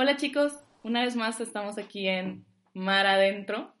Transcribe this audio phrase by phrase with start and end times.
[0.00, 0.52] Hola chicos,
[0.84, 3.74] una vez más estamos aquí en Mar Adentro.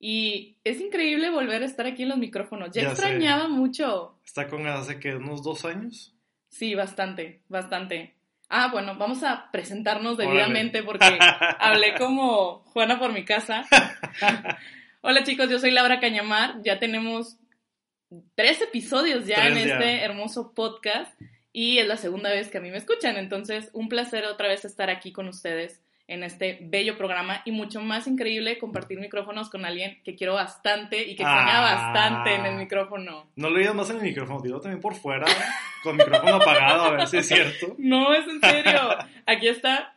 [0.00, 2.70] Y es increíble volver a estar aquí en los micrófonos.
[2.70, 3.02] Ya, Ya sé.
[3.02, 4.18] extrañaba mucho.
[4.24, 6.14] Está con hace que unos dos años.
[6.48, 8.14] Sí, bastante, bastante.
[8.48, 10.30] Ah, bueno, vamos a presentarnos Órale.
[10.30, 11.04] debidamente porque
[11.60, 13.66] hablé como Juana por mi casa.
[15.02, 16.62] Hola chicos, yo soy Laura Cañamar.
[16.62, 17.36] Ya tenemos
[18.36, 19.74] tres episodios ya Tres en ya.
[19.74, 21.12] este hermoso podcast
[21.54, 23.16] y es la segunda vez que a mí me escuchan.
[23.16, 27.80] Entonces, un placer otra vez estar aquí con ustedes en este bello programa y mucho
[27.80, 31.74] más increíble compartir micrófonos con alguien que quiero bastante y que extraña Ah.
[31.76, 33.30] bastante en el micrófono.
[33.36, 35.24] No lo oías más en el micrófono, dilo también por fuera,
[35.82, 37.74] con micrófono apagado, a ver si es cierto.
[37.78, 38.80] No, es en serio.
[39.24, 39.94] Aquí está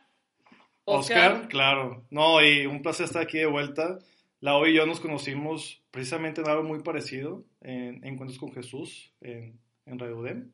[0.84, 1.48] Oscar, Oscar.
[1.48, 2.06] claro.
[2.10, 3.98] No, y un placer estar aquí de vuelta.
[4.40, 9.58] Lau y yo nos conocimos precisamente en algo muy parecido, en Encuentros con Jesús, en,
[9.84, 10.52] en Radio UDEM.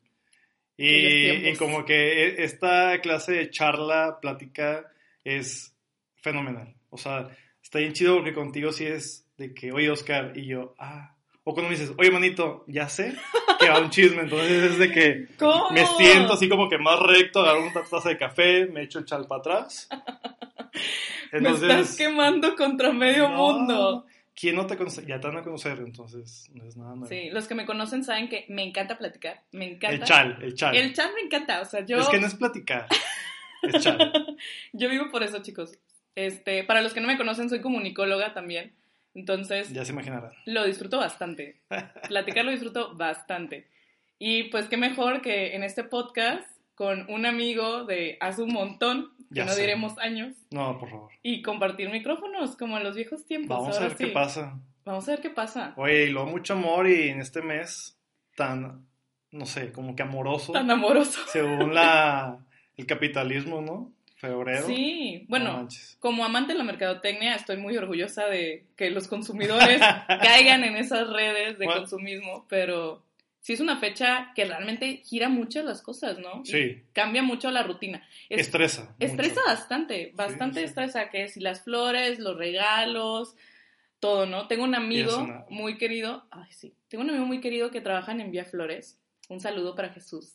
[0.77, 4.91] Y, como que esta clase de charla, plática,
[5.23, 5.73] es
[6.15, 6.75] fenomenal.
[6.89, 7.29] O sea,
[7.61, 11.11] está bien chido porque contigo sí es de que, oye, Oscar, y yo, ah.
[11.47, 13.13] O cuando me dices, oye, manito, ya sé
[13.59, 14.23] que va un chisme.
[14.23, 15.69] Entonces es de que ¿Cómo?
[15.71, 19.05] me siento así como que más recto, agarro una taza de café, me echo el
[19.05, 19.87] chal para atrás.
[21.31, 24.05] Me estás quemando contra medio no, mundo.
[24.35, 25.05] ¿Quién no te conoce?
[25.05, 27.07] Ya te van a conocer, entonces no es nada nuevo.
[27.07, 29.43] Sí, los que me conocen saben que me encanta platicar.
[29.53, 29.95] Me encanta.
[29.95, 30.75] El chal, el chal.
[30.75, 31.61] El chat me encanta.
[31.61, 32.87] O sea, yo, Es que no es platicar,
[33.61, 34.37] es chal.
[34.73, 35.77] yo vivo por eso, chicos.
[36.15, 38.73] Este, para los que no me conocen, soy comunicóloga también.
[39.13, 40.31] Entonces, Ya se imaginarán.
[40.45, 41.61] lo disfruto bastante.
[42.09, 43.67] Platicar lo disfruto bastante.
[44.19, 49.11] Y pues qué mejor que en este podcast con un amigo de hace un montón,
[49.29, 49.61] que Ya no sé.
[49.61, 51.11] diremos años, No, por favor.
[51.23, 53.57] y compartir micrófonos como en los viejos tiempos.
[53.57, 54.59] Vamos a ver qué pasa.
[54.85, 55.73] Vamos a ver qué pasa.
[55.77, 57.97] Oye, y luego mucho amor y en este mes
[58.35, 58.85] tan,
[59.31, 61.19] no sé, como que amoroso, Tan amoroso.
[61.27, 62.37] según la,
[62.77, 63.91] el capitalismo, ¿no?
[64.17, 64.65] Febrero.
[64.67, 65.67] Sí, No bueno,
[65.99, 69.81] como amante de la mercadotecnia, estoy muy orgullosa de que los consumidores
[70.21, 71.81] caigan en esas redes de Bueno.
[71.81, 73.03] consumismo, pero
[73.45, 76.41] sí es una fecha que realmente gira mucho las cosas, ¿no?
[76.43, 78.03] Y Sí, Cambia mucho la rutina.
[78.27, 78.95] Es- estresa.
[78.99, 79.45] estresa mucho.
[79.45, 80.65] bastante, bastante sí.
[80.65, 83.35] estresa, que si las flores, los regalos,
[83.99, 84.47] todo, ¿no?
[84.47, 88.13] Tengo un amigo una- muy querido, ay sí, tengo un amigo muy querido que trabaja
[88.13, 88.99] en Envía Flores.
[89.29, 90.33] Un saludo para Jesús.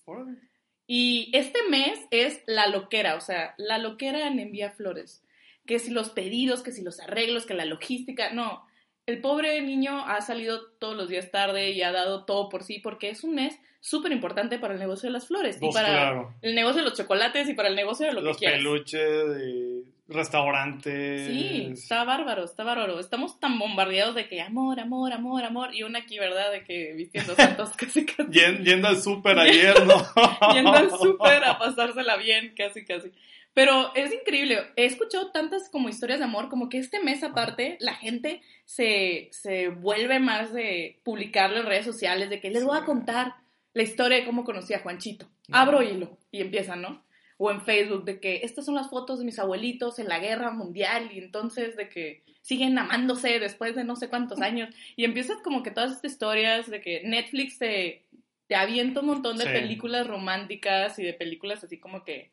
[0.87, 5.25] Y este mes es la loquera, o sea, la loquera en Envía Flores.
[5.67, 8.65] Que si los pedidos, que si los arreglos, que la logística, no.
[9.07, 12.79] El pobre niño ha salido todos los días tarde y ha dado todo por sí
[12.79, 15.89] porque es un mes súper importante para el negocio de las flores y Pues para
[15.89, 16.35] claro.
[16.43, 18.59] el negocio de los chocolates y para el negocio de lo Los que quieras.
[18.59, 21.27] peluches, de restaurantes.
[21.27, 22.99] Sí, está bárbaro, está bárbaro.
[23.01, 25.75] Estamos tan bombardeados de que amor, amor, amor, amor.
[25.75, 26.51] Y una aquí, ¿verdad?
[26.53, 28.31] De que vistiendo santos casi casi.
[28.31, 29.95] Yen- Yendo al súper ayer, ¿no?
[30.55, 33.11] yendo al súper a pasársela bien, casi, casi.
[33.53, 34.59] Pero es increíble.
[34.77, 39.29] He escuchado tantas como historias de amor, como que este mes aparte la gente se,
[39.33, 43.35] se vuelve más de publicarlo en redes sociales, de que les voy a contar
[43.75, 45.29] la historia de cómo conocí a Juanchito.
[45.51, 47.05] Abro hilo y empiezan, ¿no?
[47.39, 50.51] O en Facebook de que estas son las fotos de mis abuelitos en la guerra
[50.53, 54.73] mundial y entonces de que siguen amándose después de no sé cuántos años.
[54.95, 58.05] Y empiezas como que todas estas historias de que Netflix te,
[58.47, 59.51] te avienta un montón de Sí.
[59.51, 62.31] películas románticas y de películas así como que,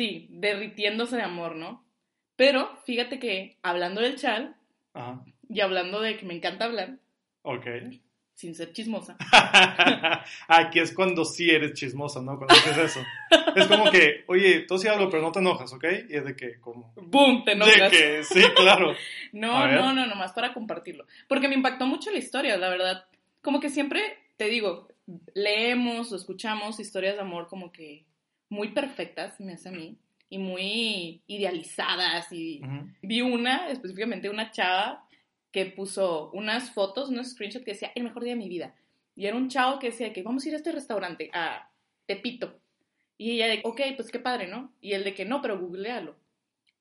[0.00, 1.84] sí, derritiéndose de amor, ¿no?
[2.36, 4.56] Pero fíjate que hablando del chal
[4.94, 5.22] Ajá.
[5.48, 6.96] y hablando de que me encanta hablar,
[7.42, 7.66] Ok.
[8.34, 9.18] sin ser chismosa,
[10.48, 12.38] Aquí es cuando sí eres chismosa, ¿no?
[12.38, 13.00] Cuando dices eso.
[13.54, 15.84] Es como que, oye, tú sí hablo, pero no te enojas, ¿ok?
[16.08, 16.94] Y es de que, como.
[16.96, 17.44] ¡boom!
[17.44, 17.90] Te De enojas.
[17.90, 18.94] que, sí, claro.
[19.32, 21.04] No, no, no, nomás para compartirlo.
[21.28, 23.04] Porque me impactó mucho la historia, la verdad.
[23.42, 24.00] Como que siempre,
[24.38, 24.88] te digo,
[25.34, 28.06] leemos o escuchamos historias de amor como que
[28.50, 29.96] muy perfectas, me hace a mí,
[30.28, 32.30] y muy idealizadas.
[32.32, 32.60] Y
[33.00, 35.06] vi una, específicamente una chava,
[35.50, 38.74] que puso unas fotos, unos screenshots que decía, el mejor día de mi vida.
[39.16, 41.70] Y era un chavo que decía que vamos a ir a este restaurante, a
[42.06, 42.60] Tepito.
[43.16, 44.72] Y ella de, ok, pues qué padre, ¿no?
[44.80, 46.16] Y el de que no, pero googlealo.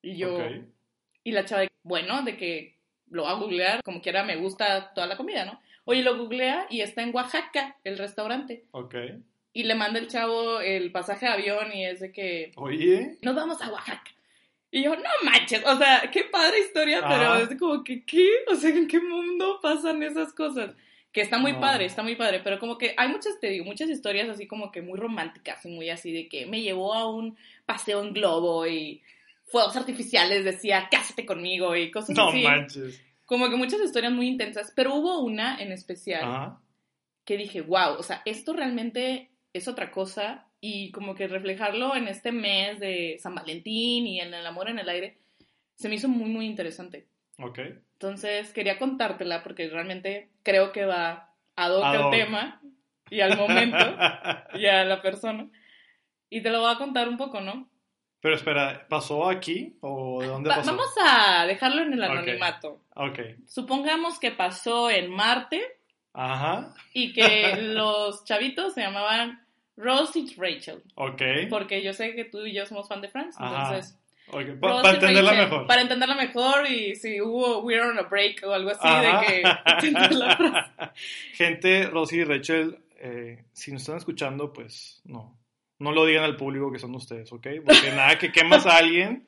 [0.01, 0.37] Y yo,
[1.23, 2.77] y la chava, de, bueno, de que
[3.09, 5.59] lo va a googlear, como quiera me gusta toda la comida, ¿no?
[5.85, 8.65] Oye, lo googlea y está en Oaxaca, el restaurante.
[8.71, 8.93] Ok.
[9.53, 13.17] Y le manda el chavo el pasaje de avión y es de que Oye.
[13.21, 14.11] nos vamos a Oaxaca.
[14.71, 17.41] Y yo, no manches, o sea, qué padre historia, pero Ajá.
[17.41, 18.27] es como que, ¿qué?
[18.51, 20.75] O sea, ¿en qué mundo pasan esas cosas?
[21.11, 21.59] Que está muy No.
[21.59, 24.71] padre, está muy padre, pero como que hay muchas, te digo, muchas historias así como
[24.71, 27.35] que muy románticas y muy así de que me llevó a un
[27.65, 29.01] paseo en globo y
[29.47, 32.43] fuegos artificiales decía, cásate conmigo y cosas No así.
[32.43, 33.01] manches.
[33.25, 36.57] Como que muchas historias muy intensas, pero hubo una en especial
[37.25, 42.07] que dije, wow, o sea, esto realmente es otra cosa y como que reflejarlo en
[42.07, 45.17] este mes de San Valentín y en el amor en el aire,
[45.75, 47.07] se me hizo muy, muy interesante.
[47.37, 47.59] Ok.
[47.93, 52.61] Entonces quería contártela porque realmente creo que va ad hoc al tema
[53.09, 53.77] y al momento
[54.55, 55.47] y a la persona.
[56.29, 57.69] Y te lo voy a contar un poco, ¿no?
[58.21, 60.71] Pero espera, ¿pasó aquí o de dónde Va- pasó?
[60.71, 62.83] vamos a dejarlo en el anonimato.
[62.95, 63.19] Ok.
[63.47, 65.63] Supongamos que pasó en Marte
[66.13, 66.73] Ajá.
[66.93, 69.45] y que los chavitos se llamaban
[69.79, 70.83] Rose y Rachel.
[70.95, 71.21] Ok.
[71.49, 73.95] Porque yo sé que tú y yo somos fan de Friends, entonces...
[74.31, 75.67] Ok, pa- Ross Para entenderla Rachel, mejor.
[75.67, 79.21] Para entenderla mejor y si hubo We're on a break o algo así Ajá.
[79.21, 79.37] de
[79.81, 80.93] que la.
[81.33, 85.35] Gente, Rosy y Rachel, eh, si nos están escuchando, pues no.
[85.79, 87.47] No lo digan al público que son ustedes, ¿ok?
[87.65, 89.25] Porque nada, que quemas a alguien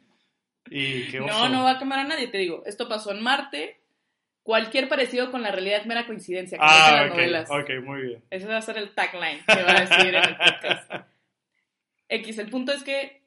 [0.69, 2.62] y que No, no va a quemar a nadie, te digo.
[2.68, 3.81] Esto pasó en Marte.
[4.43, 7.49] Cualquier parecido con la realidad es mera coincidencia, como Ah, las ok, novelas.
[7.51, 8.23] ok, muy bien.
[8.29, 10.91] Ese va a ser el tagline que va a decir en el podcast.
[12.09, 13.21] X, el punto es que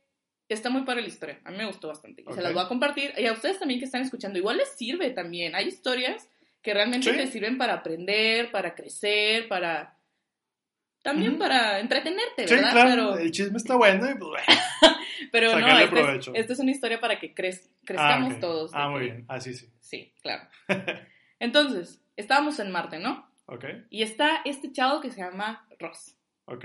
[0.48, 1.40] está muy para la historia.
[1.44, 2.24] A mí me gustó bastante.
[2.28, 3.12] Y se las voy a compartir.
[3.16, 5.54] Y a ustedes también que están escuchando, igual les sirve también.
[5.54, 6.28] Hay historias
[6.62, 7.16] que realmente Sí.
[7.16, 9.93] te sirven para aprender, para crecer, para...
[11.04, 12.72] También para entretenerte, Sí, ¿verdad?
[12.72, 14.44] claro, Pero, el chisme está bueno y pues bueno.
[15.32, 18.40] pero no, esta es, esta es una historia para que crez- crezcamos ah, ok.
[18.40, 18.70] todos.
[18.74, 19.24] Ah, muy que- bien.
[19.28, 20.12] Ah, sí, sí.
[20.22, 20.48] Claro.
[21.38, 23.28] Entonces, estábamos en Marte, ¿no?
[23.46, 26.16] Ok, Y está este chavo que se llama Ross.
[26.46, 26.64] ok.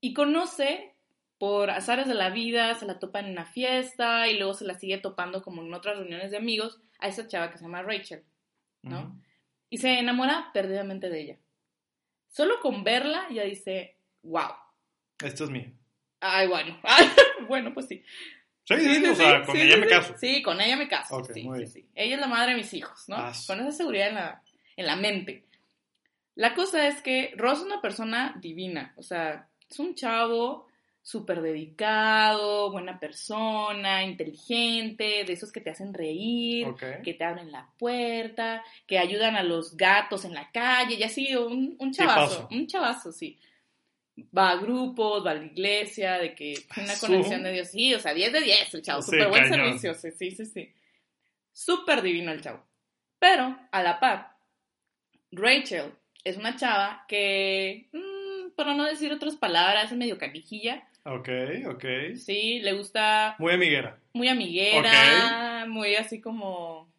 [0.00, 0.94] Y conoce,
[1.38, 4.74] por azares de la vida, se la topa en una fiesta y luego se la
[4.74, 8.22] sigue topando como en otras reuniones de amigos a esa chava que se llama Rachel.
[8.82, 9.20] ¿no?
[9.68, 11.36] Y se enamora perdidamente de ella.
[12.36, 14.50] Solo con verla ya dice, wow.
[15.24, 15.72] Esto es mío.
[16.20, 16.78] Ay, bueno.
[17.48, 18.04] bueno, pues sí.
[18.64, 19.92] Sí, sí, o sea, con sí, ella sí, me sí.
[19.94, 20.14] caso.
[20.18, 21.16] Sí, con ella me caso.
[21.16, 21.72] Ok, sí, muy sí, bien.
[21.72, 21.88] sí.
[21.94, 23.16] Ella es la madre de mis hijos, ¿no?
[23.16, 23.46] Ah, sí.
[23.46, 24.42] Con esa seguridad en la,
[24.76, 25.46] en la mente.
[26.34, 28.92] La cosa es que Ross es una persona divina.
[28.98, 30.68] O sea, es un chavo
[31.06, 36.66] súper dedicado, buena persona, inteligente, de esos que te hacen reír,
[37.04, 41.32] que te abren la puerta, que ayudan a los gatos en la calle, y así,
[41.36, 43.38] un, un chavazo, un chavazo, sí.
[44.36, 47.94] Va a grupos, va a la iglesia, de que una Su- conexión de Dios, sí,
[47.94, 49.78] o sea, 10 de 10 el chavo, Sí, súper buen cañón.
[49.78, 50.72] servicio, sí, sí, sí, sí.
[51.52, 52.64] Súper divino el chavo.
[53.20, 54.36] Pero, a la par,
[55.30, 55.92] Rachel
[56.24, 61.28] es una chava que, mm, para no decir otras palabras, es medio canijilla, Ok,
[61.68, 61.84] ok.
[62.16, 63.98] sí, le gusta Muy amiguera.
[64.12, 66.92] muy amiguera, muy así como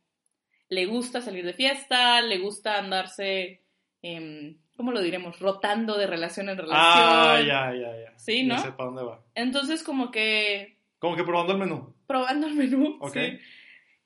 [0.70, 3.62] le gusta salir de fiesta, le gusta andarse,
[4.02, 5.40] em, ¿cómo lo diremos?
[5.40, 6.82] Rotando de relación en relación.
[6.84, 8.18] Ah, ya, ya, ya.
[8.18, 8.62] Sí, Ya ¿no?
[8.62, 9.24] sé para dónde va.
[9.36, 11.94] Entonces como que Como que probando el menú.
[12.06, 13.14] probando el menú, Ok.
[13.14, 13.40] sí,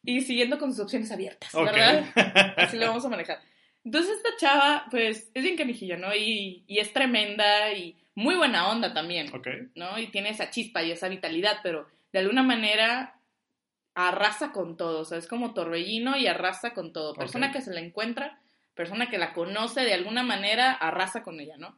[0.03, 1.65] y siguiendo con sus opciones abiertas, Ok.
[1.65, 2.05] ¿verdad?
[2.57, 3.39] Así lo vamos a manejar.
[3.83, 6.13] Entonces esta chava, pues, es bien canijilla, ¿no?
[6.15, 9.33] Y, y es tremenda y muy buena onda también.
[9.33, 9.47] ok.
[9.75, 9.99] ¿no?
[9.99, 13.19] Y tiene esa chispa y esa vitalidad, pero de alguna manera
[13.93, 17.13] arrasa con todo, o sea, es como torbellino y arrasa con todo.
[17.13, 18.39] Persona que se la encuentra,
[18.73, 21.77] persona que la conoce de alguna manera, arrasa con ella, ¿no?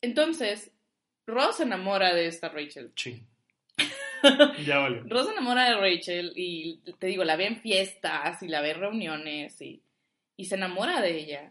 [0.00, 0.72] Entonces,
[1.26, 2.92] Ross se enamora de esta Rachel.
[2.96, 3.24] Sí.
[4.66, 5.04] ya valió.
[5.04, 8.72] Ross se enamora de Rachel y te digo, la ve en fiestas y la ve
[8.72, 9.82] en reuniones y,
[10.36, 11.50] y se enamora de ella.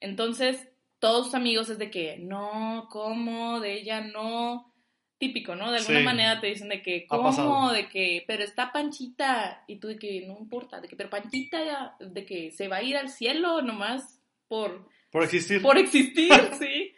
[0.00, 3.60] Entonces, todos sus amigos es de que, no, ¿cómo?
[3.60, 4.72] De ella no.
[5.18, 5.72] Típico, ¿no?
[5.72, 6.04] De alguna Sí.
[6.04, 7.72] manera te dicen de que, ¿cómo?
[7.72, 9.64] De que, pero está Panchita.
[9.66, 12.82] Y tú de que, no importa, de que, pero Panchita, de que se va a
[12.84, 15.60] ir al cielo nomás por, Por existir.
[15.60, 16.92] por existir, sí.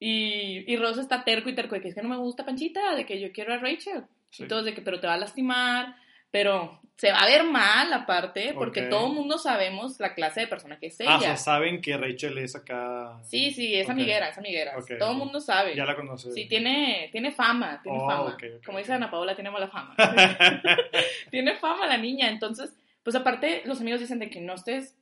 [0.00, 2.94] Y, y Ross está terco y terco de que es que no me gusta Panchita,
[2.96, 4.04] de que yo quiero a Rachel.
[4.30, 4.42] Sí.
[4.44, 5.96] Y todos de que, pero te va a lastimar,
[6.36, 10.46] pero se va a ver mal aparte, porque todo el mundo sabemos la clase de
[10.48, 11.20] persona que es Ah, o ella.
[11.20, 13.18] sea, saben que Rachel es acá.
[13.22, 14.74] sí, sí, es amiguera, es amiguera.
[14.98, 15.74] Todo el mundo sabe.
[15.74, 16.30] Ya la conoce.
[16.32, 18.36] Sí, tiene, tiene fama, tiene Oh, fama.
[18.66, 19.94] Como dice Ana Paola, tiene mala fama.
[21.30, 24.94] tiene fama la niña, entonces, pues aparte los amigos dicen de que no estés,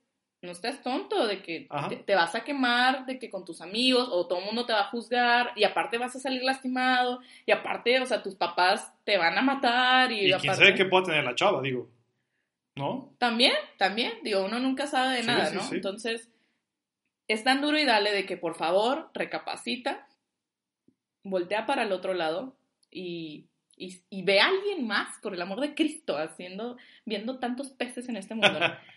[0.44, 4.08] no estés tonto, de que te, te vas a quemar, de que con tus amigos
[4.10, 7.52] o todo el mundo te va a juzgar y aparte vas a salir lastimado y
[7.52, 10.54] aparte, o sea, tus papás te van a matar y, y quién aparte...
[10.54, 11.88] sabe qué puede tener la chava, digo.
[12.76, 13.14] ¿No?
[13.18, 15.62] También, también, digo, uno nunca sabe de Sí, nada, sí, ¿no?
[15.62, 15.74] sí.
[15.76, 16.30] Entonces,
[17.28, 20.06] es tan duro y dale de que por favor recapacita,
[21.22, 22.56] voltea para el otro lado
[22.90, 23.46] y,
[23.76, 28.08] y, y ve a alguien más, por el amor de Cristo, haciendo, viendo tantos peces
[28.08, 28.58] en este mundo.
[28.60, 28.66] ¿no?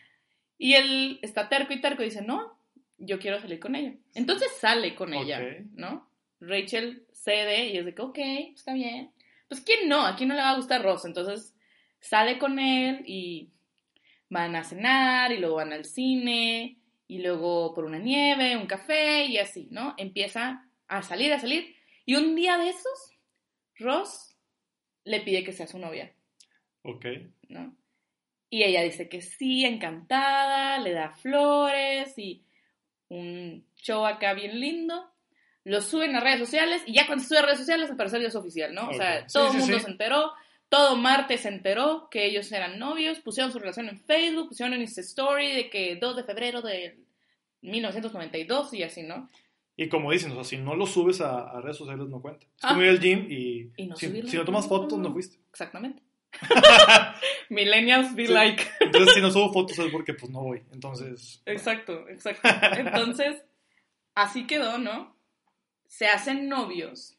[0.58, 2.58] y él está terco y terco y dice, no,
[2.98, 3.94] yo quiero salir con ella.
[4.16, 5.40] Entonces sale con ella.
[5.74, 6.10] ¿no?
[6.40, 8.18] Rachel cede y es de que, ok,
[8.54, 9.12] está bien.
[9.48, 11.06] Pues quién no, a quién no le va a gustar Ross.
[11.06, 11.56] Entonces
[12.00, 13.52] sale con él y
[14.30, 19.26] van a cenar y luego van al cine y luego por una nieve, un café
[19.26, 19.94] y así, ¿no?
[19.98, 21.76] Empieza a salir, a salir.
[22.06, 23.12] Y un día de esos,
[23.76, 24.36] Ross
[25.04, 26.14] le pide que sea su novia,
[26.84, 27.06] Ok.
[27.48, 27.77] ¿no?
[28.50, 32.44] Y ella dice que sí, encantada, le da flores y
[33.10, 35.12] un show acá bien lindo.
[35.64, 38.22] Lo suben a redes sociales y ya cuando se sube a redes sociales al parecer
[38.22, 38.90] ya es oficial, ¿no?
[38.90, 39.84] O sea, todo el sí, mundo sí.
[39.84, 40.32] se enteró,
[40.70, 44.82] todo Marte se enteró que ellos eran novios, pusieron su relación en Facebook, pusieron en
[44.82, 46.98] Insta Story de que 2 de febrero de
[47.62, 49.30] 1992 y así, ¿no?
[49.76, 52.46] Y como dicen, o sea, si no lo subes a, a redes sociales no cuenta.
[52.46, 52.70] Es Ah.
[52.70, 55.38] como ir al gym y, Y no si, si no tomas fotos no fuiste.
[55.50, 56.02] Exactamente.
[57.50, 58.34] Millennials be Sí.
[58.34, 58.64] like.
[58.80, 60.64] Entonces si no subo fotos es porque pues no voy.
[60.72, 62.48] Entonces, Exacto, exacto.
[62.78, 63.42] Entonces,
[64.16, 65.16] así quedó, ¿no?
[65.88, 67.18] Se hacen novios.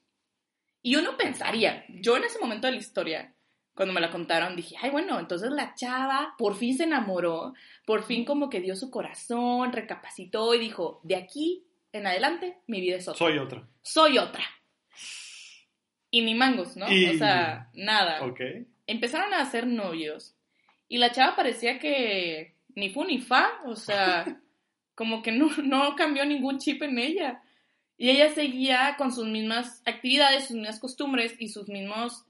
[0.83, 3.35] Y uno pensaría, yo en ese momento de la historia,
[3.75, 7.55] cuando me la contaron, dije, ay, bueno, entonces la chava por fin se enamoró,
[7.87, 12.81] por fin como que dio su corazón, recapacitó y dijo, de aquí en adelante mi
[12.81, 13.19] vida es otra.
[13.19, 13.67] soy otra.
[13.83, 14.45] Soy otra.
[16.11, 16.91] Y ni mangos, ¿no?
[16.91, 18.25] Y- O sea, nada.
[18.25, 18.41] Ok.
[18.89, 20.35] Empezaron a hacer novios
[20.89, 24.25] y la chava parecía que ni fu ni fa, o sea,
[24.97, 27.43] como que no, no cambió ningún chip en ella.
[27.97, 32.25] Y ella seguía con sus mismas actividades, sus mismas costumbres y sus mismos,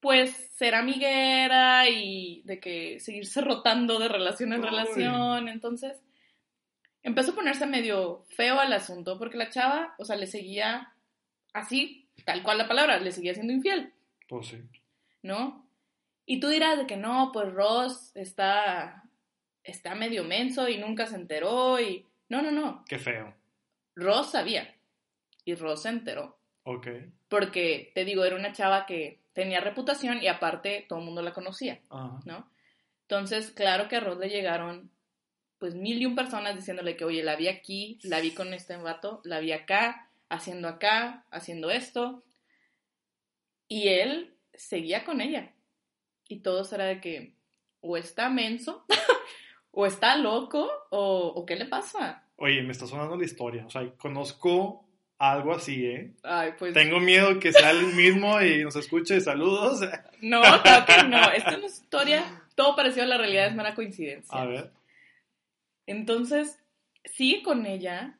[0.00, 4.66] pues, ser amiguera y de que seguirse rotando de relación en Uy.
[4.66, 5.48] relación.
[5.48, 6.02] Entonces,
[7.02, 10.94] empezó a ponerse medio feo al asunto porque la chava, o sea, le seguía
[11.52, 13.92] así, tal cual la palabra, le seguía siendo infiel.
[14.28, 14.56] Pues sí.
[15.22, 15.64] ¿no?
[16.24, 19.02] Y tú dirás de que no, pues Ross está,
[19.64, 22.06] está medio menso y nunca se enteró y...
[22.28, 22.84] No, no, no.
[22.88, 23.34] Qué feo.
[23.94, 24.74] Ross sabía
[25.44, 26.38] y Ross se enteró.
[26.64, 26.88] Ok.
[27.28, 31.32] Porque, te digo, era una chava que tenía reputación y aparte todo el mundo la
[31.32, 31.80] conocía.
[32.24, 32.50] ¿no?
[33.02, 34.90] Entonces, claro que a Ross le llegaron
[35.58, 38.76] pues mil y un personas diciéndole que, oye, la vi aquí, la vi con este
[38.76, 42.24] vato, la vi acá, haciendo acá, haciendo esto.
[43.68, 45.52] Y él seguía con ella.
[46.28, 47.34] Y todos era de que
[47.80, 48.84] o está menso,
[49.70, 52.24] o está loco, o, o qué le pasa.
[52.36, 53.66] Oye, me está sonando la historia.
[53.66, 54.84] O sea, conozco
[55.18, 56.14] algo así, ¿eh?
[56.24, 59.20] Ay, pues Tengo miedo que sea el mismo y nos escuche.
[59.20, 59.80] Saludos.
[60.20, 61.30] no, claro que no.
[61.30, 64.36] Esta es una historia, todo parecido a la realidad, es mera coincidencia.
[64.36, 64.72] A ver.
[65.86, 66.58] Entonces,
[67.04, 68.18] sigue con ella.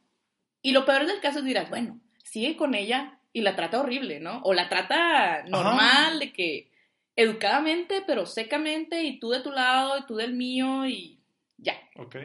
[0.63, 4.21] Y lo peor del caso es dirás, bueno, sigue con ella y la trata horrible,
[4.21, 4.41] ¿no?
[4.45, 6.71] O la trata normal, de que
[7.17, 11.21] educadamente, pero secamente, y tú de tu lado, y tú del mío, y
[11.59, 11.75] ya.
[11.97, 12.17] Ok.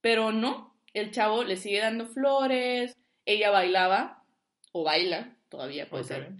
[0.00, 4.24] Pero no, el chavo le sigue dando flores, ella bailaba,
[4.72, 6.32] o baila, todavía puede ser,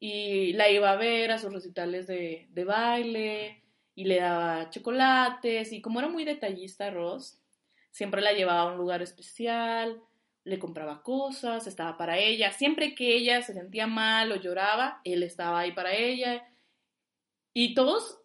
[0.00, 3.62] y la iba a ver a sus recitales de, de baile,
[3.94, 7.40] y le daba chocolates, y como era muy detallista Ross,
[7.90, 10.00] siempre la llevaba a un lugar especial,
[10.44, 15.22] le compraba cosas, estaba para ella, siempre que ella se sentía mal o lloraba, él
[15.22, 16.46] estaba ahí para ella,
[17.60, 18.20] y todos,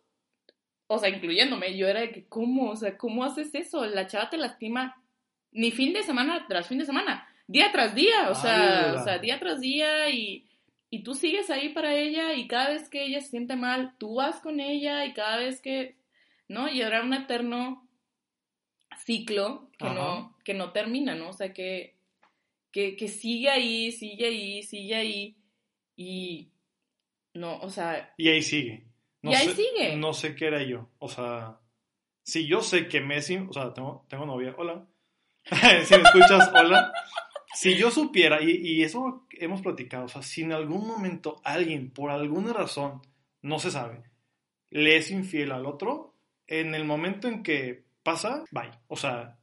[0.86, 2.70] o sea, incluyéndome, yo era de que, ¿cómo?
[2.70, 3.84] O sea, ¿cómo haces eso?
[3.88, 5.04] La chava te lastima
[5.52, 9.18] ni fin de semana tras fin de semana, día tras día, o sea, o sea
[9.18, 10.46] día tras día y,
[10.92, 14.14] y tú sigues ahí para ella y cada vez que ella se siente mal, tú
[14.18, 15.98] vas con ella y cada vez que,
[16.48, 16.70] ¿no?
[16.70, 17.90] Y era un eterno
[19.04, 19.96] ciclo que, Ajá.
[19.96, 21.30] no, que no termina, ¿no?
[21.30, 21.96] O sea, que,
[22.72, 25.38] que, que sigue ahí, sigue ahí, sigue ahí
[25.96, 26.52] y
[27.34, 28.93] no, o sea, Y ahí sigue.
[29.24, 29.96] No Y ahí sé- sigue.
[29.98, 30.90] No sé qué era yo.
[31.00, 31.60] O sea,
[32.24, 34.86] si yo sé que Messi, o sea, tengo, tengo novia, hola.
[35.86, 36.94] si me escuchas, hola.
[37.56, 41.92] Si yo supiera, y, y eso hemos platicado, o sea, si en algún momento alguien,
[41.92, 43.02] por alguna razón,
[43.42, 44.04] no se sabe,
[44.72, 46.16] le es infiel al otro,
[46.48, 48.72] en el momento en que pasa, bye.
[48.88, 49.38] O sea,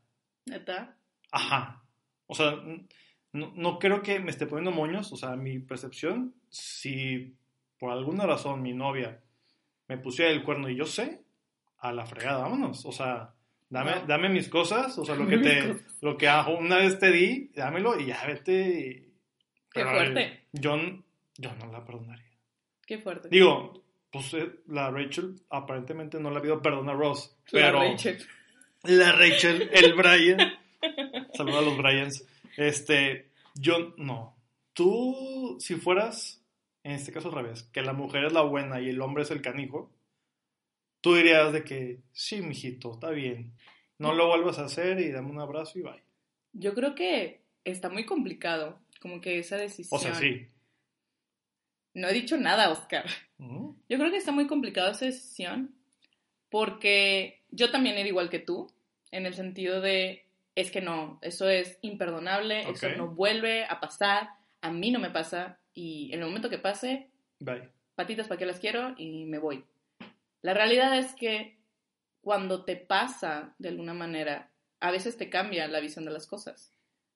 [0.47, 0.97] neta,
[1.33, 1.85] Ajá.
[2.27, 2.57] O sea,
[3.33, 5.13] no, no creo que me esté poniendo moños.
[5.13, 7.37] O sea, mi percepción, si
[7.79, 9.21] por alguna razón mi novia
[9.91, 11.21] me pusiera el cuerno y yo sé,
[11.81, 12.87] a la fregada, vámonos.
[12.87, 13.35] O sea,
[13.69, 14.97] dame, dame mis cosas.
[14.99, 18.25] O sea, lo que te, lo que hago una vez te di, dámelo y ya
[18.25, 18.53] vete.
[18.53, 19.11] y-
[19.73, 20.45] Qué Pero, fuerte.
[20.53, 20.77] Yo,
[21.39, 22.31] yo no la perdonaría.
[22.87, 23.29] qué fuerte.
[23.29, 23.83] Digo,
[24.13, 27.37] pues eh, la Rachel aparentemente no le ha habido perdón a Ross.
[27.51, 28.19] La Pero Rachel.
[28.85, 30.39] la Rachel, el Brian.
[31.35, 32.25] Saludos a los Bryans.
[32.57, 34.37] Este, yo no.
[34.73, 36.40] Tú, si fueras,
[36.83, 39.31] en este caso al revés, que la mujer es la buena y el hombre es
[39.31, 39.93] el canijo,
[41.01, 43.55] tú dirías de que, sí, mijito, está bien.
[43.99, 46.03] No lo vuelvas a hacer y dame un abrazo y bye.
[46.53, 49.99] Yo creo que está muy complicado, como que esa decisión.
[49.99, 50.49] O sea, sí.
[51.93, 53.05] No he dicho nada, Oscar.
[53.39, 55.75] Yo creo que está muy complicado esa decisión
[56.51, 58.73] porque yo también era igual que tú,
[59.11, 64.31] en el sentido de, es que no, eso es imperdonable, eso no vuelve a pasar,
[64.61, 67.09] a mí no me pasa y en el momento que pase,
[67.39, 67.69] Bye.
[67.95, 69.65] patitas para que las quiero y me voy.
[70.43, 71.59] La realidad es que
[72.23, 74.51] cuando te pasa de alguna manera,
[74.81, 76.73] a veces te cambia la visión de las cosas,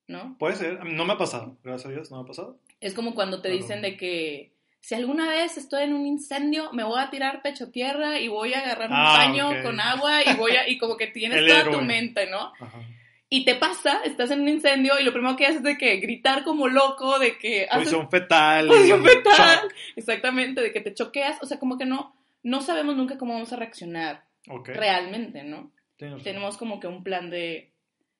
[0.07, 0.35] ¿no?
[0.37, 0.83] Puede ser.
[0.85, 1.57] No me ha pasado.
[1.63, 2.59] Gracias a Dios, no me ha pasado.
[2.81, 6.83] Es como cuando te dicen de que si alguna vez estoy en un incendio, me
[6.83, 10.35] voy a tirar pecho tierra y voy a agarrar un Ah, paño con agua y
[10.35, 11.75] voy a, y como que tienes toda héroe.
[11.77, 12.53] tu mente, ¿no?
[12.59, 12.79] Ajá.
[13.27, 15.97] Y te pasa, estás en un incendio y lo primero que haces es de que
[15.97, 18.67] gritar como loco, de que Posición fetal.
[18.67, 19.61] posición fetal.
[19.63, 19.73] shock.
[19.95, 23.51] Exactamente, de que te choqueas, o sea, como que no, no sabemos nunca cómo vamos
[23.51, 24.69] a reaccionar Ok.
[24.69, 25.71] realmente, ¿no?
[25.97, 26.21] Razón.
[26.23, 27.71] Tenemos como que un plan de,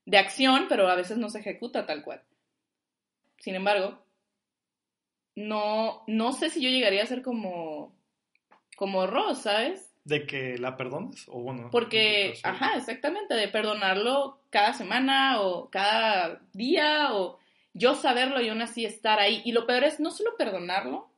[0.05, 2.23] de acción, pero a veces no se ejecuta tal cual.
[3.37, 3.99] Sin embargo,
[5.35, 7.95] no, no sé si yo llegaría a ser como,
[8.75, 9.93] como Ross, ¿sabes?
[10.05, 11.25] ¿De que la perdones?
[11.27, 11.69] O bueno.
[11.71, 17.39] Porque, caso- ajá, exactamente, de perdonarlo cada semana o cada día o
[17.73, 19.41] yo saberlo y aún así estar ahí.
[19.45, 21.09] Y lo peor es no solo perdonarlo,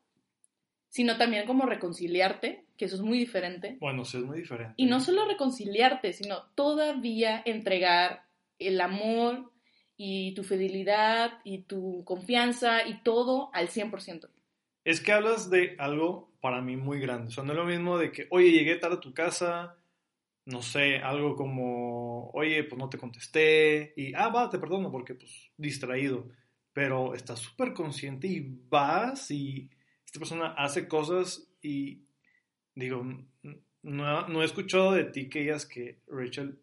[0.89, 3.77] sino también como reconciliarte, que eso es muy diferente.
[3.82, 4.74] Bueno, sí, es muy diferente.
[4.77, 8.24] Y no solo reconciliarte, sino todavía entregar
[8.58, 9.51] el amor
[9.98, 14.29] y tu fidelidad y tu confianza y todo al 100%.
[14.86, 17.27] Es que hablas de algo para mí muy grande.
[17.27, 19.75] O sea, no es lo mismo de que, oye, llegué tarde a tu casa,
[20.46, 25.13] no sé, algo como, oye, pues no te contesté, y, ah, va, te perdono porque,
[25.13, 26.30] pues, distraído.
[26.72, 29.70] Pero estás súper consciente y vas y
[30.06, 32.06] esta persona hace cosas y,
[32.74, 33.04] digo,
[33.84, 36.62] no, no he escuchado de ti que digas que Rachel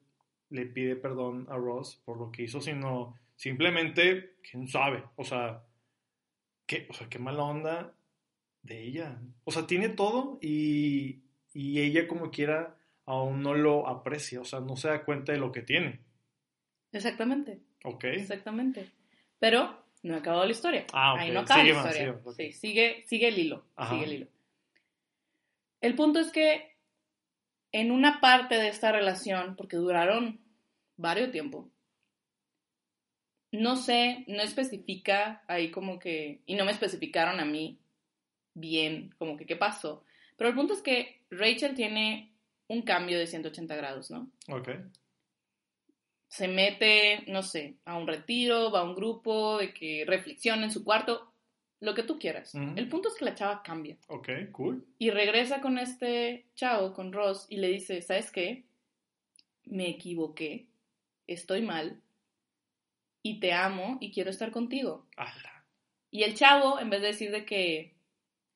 [0.48, 5.62] le pide perdón a Ross por lo que hizo, sino simplemente, quién sabe, o sea,
[6.64, 7.94] qué, o sea, qué mala onda
[8.64, 9.20] de ella.
[9.44, 14.60] O sea, tiene todo y, y ella como quiera aún no lo aprecia, o sea,
[14.60, 16.00] no se da cuenta de lo que tiene.
[16.90, 17.60] Exactamente.
[17.84, 18.04] ¿Ok?
[18.04, 18.90] Exactamente.
[19.38, 20.86] Pero no ha acabado la historia.
[20.92, 21.20] Ah, ok.
[21.20, 22.20] Ahí no acaba Sigue la más, historia.
[22.34, 22.52] sigue.
[22.52, 23.64] Sí, sigue, sigue el hilo.
[23.76, 23.94] Ajá.
[23.94, 24.26] Sigue el hilo.
[25.80, 26.76] El punto es que
[27.72, 30.40] en una parte de esta relación, porque duraron
[30.96, 31.70] varios tiempo,
[33.52, 37.78] no sé, no especifica ahí como que, y no me especificaron a mí
[38.54, 40.04] bien como que qué pasó,
[40.36, 42.32] pero el punto es que Rachel tiene
[42.68, 44.30] un cambio de 180 grados, ¿no?
[44.48, 44.68] Ok.
[46.28, 50.70] se mete, no sé, a un retiro, va a un grupo, de que reflexiona en
[50.72, 51.32] su cuarto,
[51.80, 52.54] lo que tú quieras.
[52.54, 54.84] El punto es que la chava cambia Ok, cool.
[54.98, 58.64] y regresa con este chavo, con Ross, y le dice, ¿sabes qué?
[59.64, 60.66] Me equivoqué,
[61.28, 62.00] estoy mal,
[63.22, 65.06] y te amo y quiero estar contigo.
[66.10, 67.93] Y el chavo, en vez de decir de que,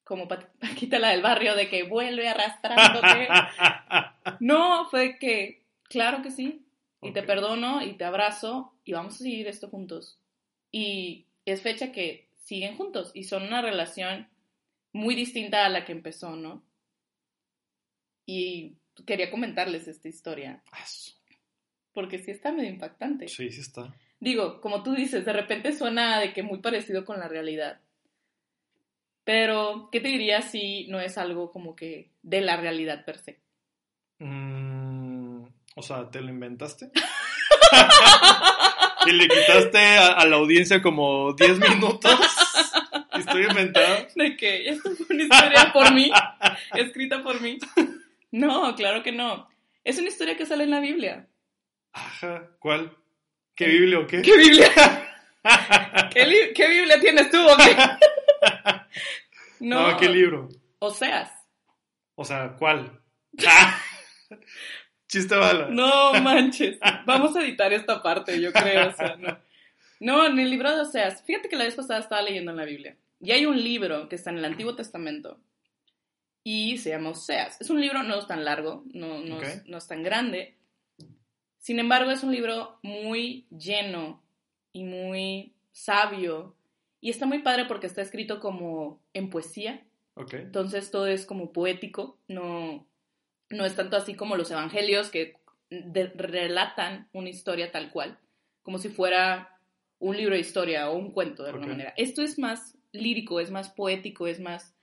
[0.09, 3.29] como Pa- Paquita la del barrio, de que vuelve arrastrándote,
[4.41, 6.65] no, fue que, claro que sí,
[7.03, 10.19] y te perdono y te abrazo y vamos a seguir esto juntos.
[10.73, 14.29] Y es fecha que siguen juntos y son una relación
[14.93, 16.65] muy distinta a la que empezó, ¿no?
[18.27, 20.63] Y quería comentarles esta historia,
[21.93, 23.29] porque sí está medio impactante.
[23.29, 23.95] Sí, sí está.
[24.21, 27.81] Digo, como tú dices, de repente suena de que muy parecido con la realidad.
[29.29, 33.43] Pero, ¿qué te diría si no es algo como que de la realidad per se?
[34.21, 35.43] Mm,
[35.77, 36.91] o sea, ¿te lo inventaste?
[39.07, 42.19] y le quitaste a, a la audiencia como 10 minutos.
[43.19, 44.07] Historia inventada.
[44.17, 46.11] De que esto fue una historia por mí,
[46.73, 47.59] escrita por mí.
[48.31, 49.47] No, claro que no.
[49.85, 51.29] Es una historia que sale en la Biblia.
[51.93, 52.97] Ajá, ¿cuál?
[53.55, 54.23] ¿Qué Biblia o qué?
[54.23, 54.71] ¿Qué Biblia?
[56.15, 57.77] ¿Qué, qué Biblia tienes tú o qué?
[59.61, 60.49] No, ¿qué libro?
[60.79, 61.33] Oseas.
[62.15, 63.01] O sea, ¿cuál?
[63.47, 63.81] Ah,
[65.09, 65.69] Chiste bala.
[65.71, 66.79] No manches.
[67.07, 68.89] Vamos a editar esta parte, yo creo.
[68.89, 69.39] o sea, no.
[70.01, 71.23] No, en el libro de Oseas.
[71.25, 72.97] Fíjate que la vez pasada estaba leyendo en la Biblia.
[73.21, 75.41] Y hay un libro que está en el Antiguo Testamento.
[76.45, 77.61] Y se llama Oseas.
[77.61, 80.57] Es un libro no es tan largo, no, no, es, no es tan grande.
[81.59, 84.23] Sin embargo, es un libro muy lleno
[84.73, 86.55] y muy sabio.
[87.01, 89.85] Y está muy padre porque está escrito como en poesía.
[90.15, 90.35] Ok.
[90.35, 92.87] Entonces todo es como poético, no,
[93.51, 95.37] no es tanto así como los evangelios que
[95.71, 98.19] de- relatan una historia tal cual,
[98.63, 99.61] como si fuera
[100.01, 101.95] un libro de historia o un cuento de alguna manera.
[101.97, 104.75] Esto es más lírico, es más poético, es más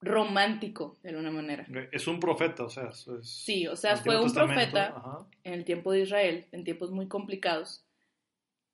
[0.00, 1.66] romántico de alguna manera.
[1.92, 3.06] Es un profeta, o sea, es.
[3.22, 5.26] Sí, o sea, fue un profeta Ajá.
[5.44, 7.84] en el tiempo de Israel, en tiempos muy complicados.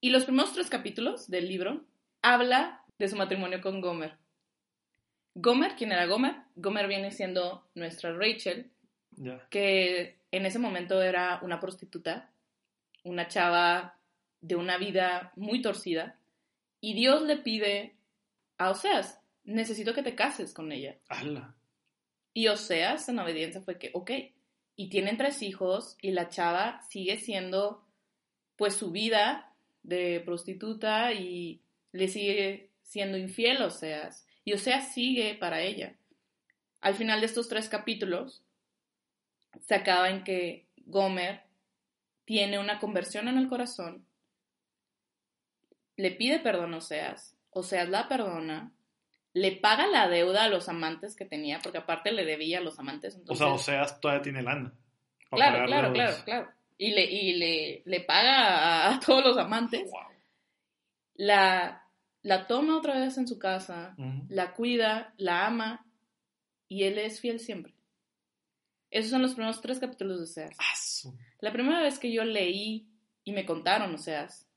[0.00, 1.84] Y los primeros tres capítulos del libro
[2.24, 4.16] habla de su matrimonio con Gomer.
[5.34, 6.34] Gomer, ¿quién era Gomer?
[6.56, 8.70] Gomer viene siendo nuestra Rachel,
[9.50, 12.30] que en ese momento era una prostituta,
[13.02, 13.98] una chava
[14.40, 16.18] de una vida muy torcida,
[16.80, 17.94] y Dios le pide
[18.56, 20.96] a Oseas, necesito que te cases con ella.
[21.08, 21.54] ¡Hala!
[22.32, 24.10] Y Oseas en obediencia fue que, ok,
[24.76, 27.84] y tienen tres hijos y la chava sigue siendo
[28.56, 31.63] pues su vida de prostituta y
[31.94, 34.26] le sigue siendo infiel a Oseas.
[34.44, 35.94] Y Oseas sigue para ella.
[36.80, 38.42] Al final de estos tres capítulos
[39.60, 41.42] se acaba en que Gomer
[42.24, 44.04] tiene una conversión en el corazón,
[45.96, 48.72] le pide perdón a Oseas, Oseas la perdona,
[49.32, 52.78] le paga la deuda a los amantes que tenía, porque aparte le debía a los
[52.78, 53.16] amantes.
[53.28, 54.72] O sea, Oseas todavía tiene lana.
[55.30, 56.48] Claro, claro, los- claro, claro.
[56.76, 59.88] Y le, y le, le paga a, a todos los amantes.
[59.90, 60.00] Wow.
[61.14, 61.83] La,
[62.24, 63.94] la toma otra vez en su casa,
[64.28, 65.86] la cuida, la ama
[66.68, 67.74] y él es fiel siempre.
[68.90, 70.56] Esos son los primeros tres capítulos de Oseas.
[70.58, 72.88] Ah, La primera vez que yo leí
[73.24, 74.48] y me contaron Oseas,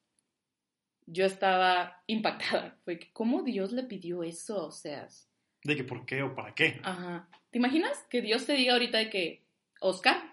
[1.07, 2.77] yo estaba impactada.
[2.85, 5.29] Fue que, ¿cómo Dios le pidió eso a Oseas?
[5.63, 6.79] ¿De que por qué o para qué?
[6.83, 7.27] Ajá.
[7.51, 9.45] ¿Te imaginas que Dios te diga ahorita de que,
[9.81, 10.23] Oscar,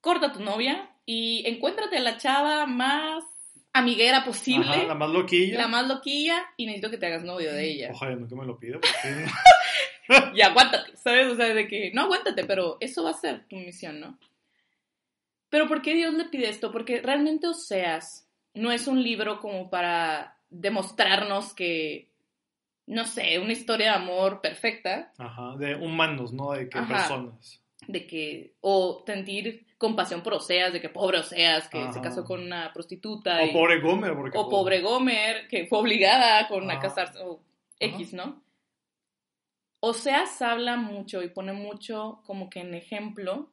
[0.00, 3.22] corta a tu novia y encuéntrate a la chava más
[3.72, 5.58] amiguera posible, Ajá, la más loquilla.
[5.58, 7.90] la más loquilla, y necesito que te hagas novio de ella.
[7.92, 8.78] Ojalá no que me lo pida.
[8.80, 9.26] porque-
[10.34, 11.28] Y aguántate, ¿sabes?
[11.28, 14.18] O sea, de que, no aguántate, pero eso va a ser tu misión, ¿no?
[15.50, 16.72] Pero ¿por qué Dios le pide esto?
[16.72, 22.08] Porque realmente Oseas no es un libro como para demostrarnos que,
[22.86, 26.52] no sé, una historia de amor perfecta, Ajá, de humanos, ¿no?
[26.52, 26.88] De que Ajá.
[26.96, 27.62] personas.
[27.86, 32.42] de que, o sentir compasión por Oseas, de que pobre Oseas, que se casó con
[32.42, 33.40] una prostituta.
[33.40, 34.36] O y- pobre Gomer, porque...
[34.36, 37.40] o pobre Gomer, que fue obligada con a casarse, o
[37.78, 38.44] X, ¿no?
[39.80, 43.50] Oseas habla mucho y pone mucho como que en ejemplo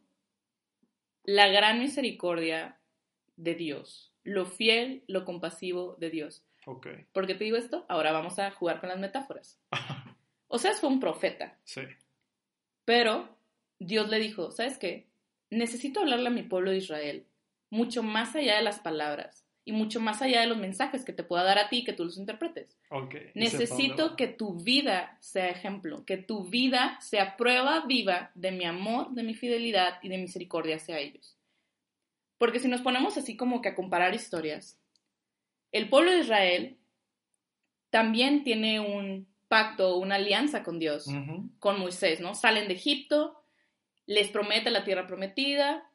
[1.24, 2.78] la gran misericordia
[3.38, 6.44] de Dios, lo fiel, lo compasivo de Dios.
[6.66, 7.86] Ok, ¿Por qué te digo esto?
[7.88, 9.62] Ahora vamos a jugar con las metáforas.
[10.50, 11.84] Oseas fue un profeta, sí.
[12.84, 13.30] pero
[13.80, 15.08] Dios le dijo, ¿sabes qué?
[15.50, 17.26] Necesito hablarle a mi pueblo de Israel,
[17.70, 21.24] mucho más allá de las palabras y mucho más allá de los mensajes que te
[21.24, 22.78] pueda dar a ti que tú los interpretes.
[22.90, 23.14] Ok.
[23.14, 28.32] y sepa dónde Necesito que tu vida sea ejemplo, que tu vida sea prueba viva
[28.34, 31.38] de mi amor, de mi fidelidad y de misericordia hacia ellos.
[32.38, 34.80] Porque si nos ponemos así como que a comparar historias,
[35.72, 36.78] el pueblo de Israel
[37.90, 41.08] también tiene un pacto, una alianza con Dios,
[41.60, 42.36] con Moisés, ¿no?
[42.36, 43.37] Salen de Egipto,
[44.08, 45.88] les promete la tierra prometida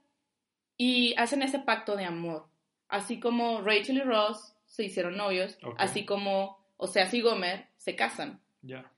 [0.77, 2.46] y hacen ese pacto de amor.
[2.88, 8.40] Así como Rachel y Ross se hicieron novios, así como Oseas y Gomer se casan.
[8.61, 8.90] Ya.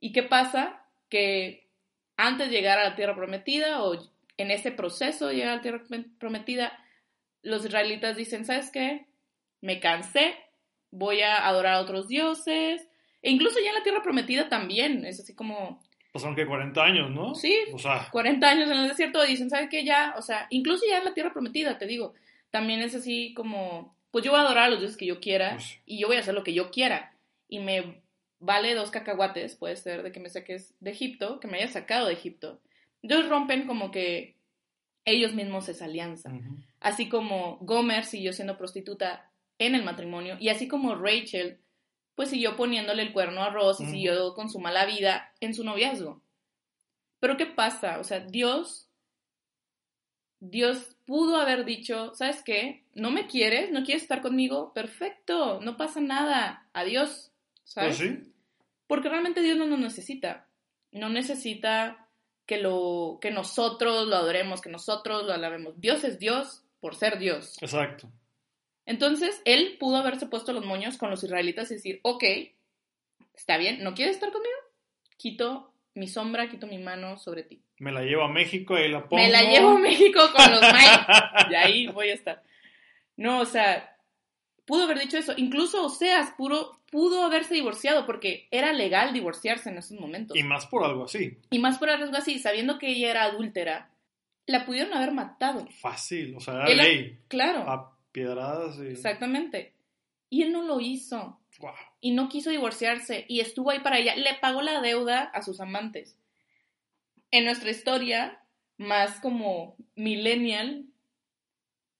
[0.00, 0.86] ¿Y qué pasa?
[1.08, 1.68] Que
[2.16, 3.94] antes de llegar a la tierra prometida o
[4.36, 5.82] en ese proceso de llegar a la tierra
[6.18, 6.78] prometida,
[7.42, 9.06] los israelitas dicen, ¿sabes qué?
[9.60, 10.36] Me cansé,
[10.90, 12.86] voy a adorar a otros dioses.
[13.22, 15.82] E incluso ya en la tierra prometida también, es así como
[16.14, 17.34] Pasaron que 40 años, ¿no?
[17.34, 17.52] Sí.
[17.74, 19.84] O sea, 40 años en el desierto dicen, ¿sabes qué?
[19.84, 22.14] Ya, o sea, incluso ya en la tierra prometida, te digo,
[22.50, 25.54] también es así como, pues yo voy a adorar a los dioses que yo quiera
[25.56, 27.16] Pues- y yo voy a hacer lo que yo quiera.
[27.48, 28.00] Y me
[28.38, 32.06] vale dos cacahuates, puede ser de que me saques de Egipto, que me hayas sacado
[32.06, 32.60] de Egipto.
[33.02, 34.36] Entonces rompen como que
[35.04, 36.30] ellos mismos esa alianza.
[36.30, 36.58] ujú.
[36.78, 41.58] Así como Gomer siguió siendo prostituta en el matrimonio y así como Rachel
[42.14, 45.64] pues siguió poniéndole el cuerno a Ross y siguió con su mala vida en su
[45.64, 46.22] noviazgo.
[47.20, 47.98] Pero ¿qué pasa?
[47.98, 48.84] O sea, Dios
[50.50, 52.84] Dios pudo haber dicho, ¿sabes qué?
[52.94, 53.70] ¿No me quieres?
[53.70, 54.72] ¿No quieres estar conmigo?
[54.74, 56.68] Perfecto, no pasa nada.
[56.74, 57.32] Adiós.
[57.64, 57.96] ¿Sabes?
[57.96, 58.32] Pues sí.
[58.86, 60.46] Porque realmente Dios no nos necesita.
[60.92, 62.08] No necesita
[62.46, 65.80] que, lo, que nosotros lo adoremos, que nosotros lo alabemos.
[65.80, 67.56] Dios es Dios por ser Dios.
[67.62, 68.10] Exacto.
[68.86, 72.24] Entonces, él pudo haberse puesto los moños con los israelitas y decir, ok,
[73.34, 74.54] está bien, ¿no quieres estar conmigo?
[75.16, 77.62] Quito mi sombra, quito mi mano sobre ti.
[77.78, 79.22] Me la llevo a México y la pongo.
[79.22, 82.42] Me la llevo a México con los Mike y ahí voy a estar.
[83.16, 83.96] No, o sea,
[84.64, 85.34] pudo haber dicho eso.
[85.36, 90.36] Incluso Oseas pudo, pudo haberse divorciado porque era legal divorciarse en esos momentos.
[90.36, 91.38] Y más por algo así.
[91.50, 93.90] Y más por algo así, sabiendo que ella era adúltera,
[94.46, 95.66] la pudieron haber matado.
[95.80, 96.34] Fácil.
[96.36, 97.18] O sea, era Él- ley.
[97.28, 98.86] Claro, A piedradas y.
[98.86, 99.74] exactamente.
[100.30, 101.38] Y él no lo hizo.
[101.58, 101.72] Wow.
[102.00, 104.16] Y no quiso divorciarse y estuvo ahí para ella.
[104.16, 106.16] Le pagó la deuda a sus amantes.
[107.30, 108.40] En nuestra historia,
[108.78, 110.86] más como millennial,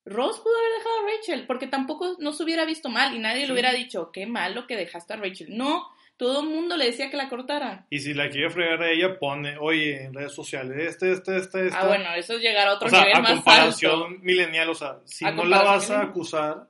[0.07, 3.43] Ross pudo haber dejado a Rachel porque tampoco no se hubiera visto mal y nadie
[3.43, 3.47] Sí.
[3.47, 5.57] le hubiera dicho, qué malo que dejaste a Rachel.
[5.57, 5.87] No,
[6.17, 7.87] todo el mundo le decía que la cortara.
[7.91, 11.67] Y si la quiere fregar a ella, pone, oye, en redes sociales, este, este, este,
[11.67, 11.77] este.
[11.79, 14.23] Ah, bueno, eso es llegar a otro o sea, nivel a más comparación alto.
[14.23, 16.69] milenial, o sea, si A no la vas a acusar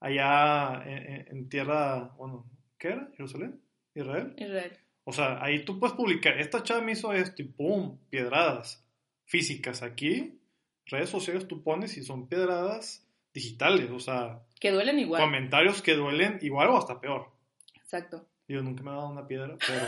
[0.00, 2.44] allá en tierra, bueno,
[2.78, 3.08] ¿qué era?
[3.16, 3.60] ¿Jerusalén?
[3.94, 4.34] Israel.
[4.36, 4.78] Israel.
[5.04, 8.84] O sea, ahí tú puedes publicar, esta chava me hizo esto y pum, piedradas
[9.24, 9.82] físicas.
[9.82, 10.38] Aquí,
[10.86, 15.20] redes sociales tú pones y son piedradas digitales, o sea, Que duelen igual.
[15.22, 17.30] comentarios que duelen igual o hasta peor.
[17.74, 18.26] Exacto.
[18.48, 19.84] Yo nunca me he dado una piedra, pero,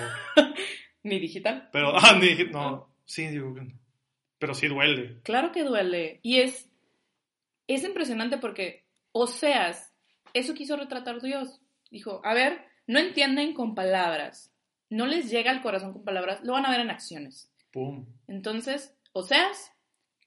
[1.03, 1.69] Ni digital.
[1.73, 3.73] pero, ah, ni- no, sí, digo que no.
[4.39, 5.21] Pero sí duele.
[5.23, 6.21] Claro que duele.
[6.23, 6.69] Y es,
[7.67, 9.93] es impresionante porque Oseas,
[10.35, 11.61] eso quiso retratar Dios.
[11.91, 14.53] Dijo, a ver, no entienden con palabras.
[14.91, 17.51] No les llega al corazón con palabras, lo van a ver en acciones.
[17.73, 18.07] Pum.
[18.29, 19.73] Entonces, Oseas,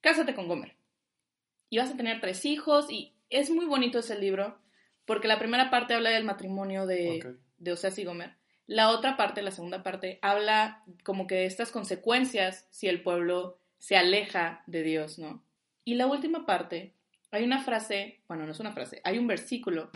[0.02, 0.76] cásate con Gomer.
[1.70, 4.60] Y vas a tener tres hijos y es muy bonito ese libro
[5.06, 7.38] porque la primera parte habla del matrimonio de, Ok.
[7.58, 8.36] de Oseas y Gomer.
[8.68, 13.58] La otra parte, la segunda parte, habla como que de estas consecuencias si el pueblo
[13.80, 15.44] se aleja de Dios, ¿no?
[15.84, 16.94] Y la última parte,
[17.32, 19.90] hay una frase, bueno, no es una frase, hay un versículo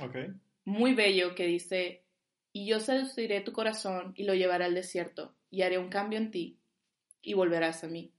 [0.65, 2.03] muy bello que dice,
[2.51, 6.31] y yo seduciré tu corazón y lo llevaré al desierto, y haré un cambio en
[6.31, 6.57] ti,
[7.21, 8.11] y volverás a mí.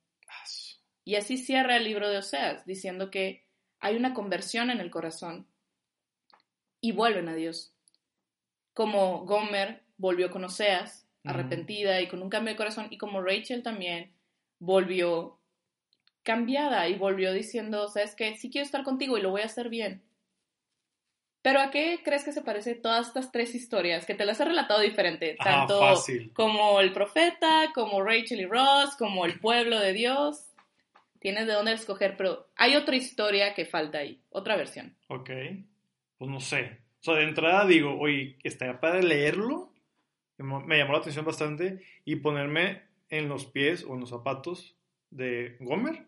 [1.07, 3.47] Y así cierra el libro de Oseas, diciendo que
[3.79, 5.47] hay una conversión en el corazón
[6.81, 7.73] y vuelven a Dios.
[8.75, 13.63] Como Gomer volvió con Oseas, arrepentida y con un cambio de corazón, y como Rachel
[13.63, 14.15] también
[14.59, 15.39] volvió
[16.25, 19.69] cambiada y volvió diciendo, sabes que sí quiero estar contigo y lo voy a hacer
[19.69, 20.03] bien.
[21.41, 24.07] Pero ¿a qué crees que se parece todas estas tres historias?
[24.07, 25.81] Que te las he relatado diferente, Ah, tanto
[26.33, 30.47] como el profeta, como Rachel y Ross, como el pueblo de Dios.
[31.21, 34.97] Tienes de dónde escoger, pero hay otra historia que falta ahí, otra versión.
[35.09, 35.31] Ok.
[36.19, 36.81] Pues no sé.
[37.01, 39.73] O sea, de entrada digo, oye, estaría para leerlo.
[40.39, 41.81] Me llamó la atención bastante.
[42.05, 44.77] Y ponerme en los pies o en los zapatos
[45.11, 46.07] de Gomer